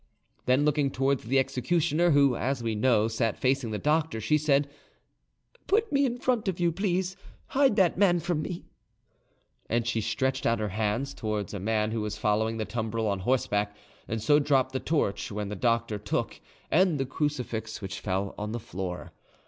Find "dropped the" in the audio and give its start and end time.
14.39-14.79